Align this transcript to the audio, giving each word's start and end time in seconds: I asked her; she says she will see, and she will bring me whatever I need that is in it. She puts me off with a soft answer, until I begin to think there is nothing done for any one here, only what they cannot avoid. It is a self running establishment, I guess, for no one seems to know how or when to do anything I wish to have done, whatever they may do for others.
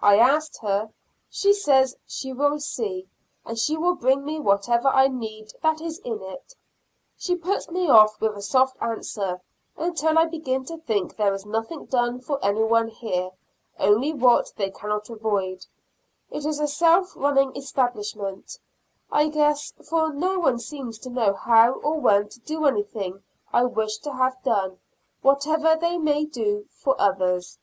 I 0.00 0.18
asked 0.20 0.58
her; 0.58 0.92
she 1.28 1.52
says 1.52 1.96
she 2.06 2.32
will 2.32 2.60
see, 2.60 3.08
and 3.44 3.58
she 3.58 3.76
will 3.76 3.96
bring 3.96 4.24
me 4.24 4.38
whatever 4.38 4.86
I 4.86 5.08
need 5.08 5.52
that 5.62 5.80
is 5.80 5.98
in 6.04 6.22
it. 6.22 6.54
She 7.16 7.34
puts 7.34 7.68
me 7.68 7.88
off 7.88 8.20
with 8.20 8.36
a 8.36 8.40
soft 8.40 8.76
answer, 8.80 9.40
until 9.76 10.16
I 10.16 10.26
begin 10.26 10.64
to 10.66 10.76
think 10.78 11.16
there 11.16 11.34
is 11.34 11.44
nothing 11.44 11.86
done 11.86 12.20
for 12.20 12.38
any 12.40 12.62
one 12.62 12.86
here, 12.86 13.32
only 13.76 14.14
what 14.14 14.52
they 14.54 14.70
cannot 14.70 15.10
avoid. 15.10 15.66
It 16.30 16.46
is 16.46 16.60
a 16.60 16.68
self 16.68 17.12
running 17.16 17.56
establishment, 17.56 18.56
I 19.10 19.26
guess, 19.26 19.72
for 19.90 20.12
no 20.12 20.38
one 20.38 20.60
seems 20.60 21.00
to 21.00 21.10
know 21.10 21.32
how 21.32 21.72
or 21.72 21.98
when 21.98 22.28
to 22.28 22.38
do 22.38 22.64
anything 22.66 23.24
I 23.52 23.64
wish 23.64 23.98
to 24.06 24.12
have 24.12 24.40
done, 24.44 24.78
whatever 25.22 25.74
they 25.74 25.98
may 25.98 26.26
do 26.26 26.66
for 26.70 26.94
others. 26.96 27.58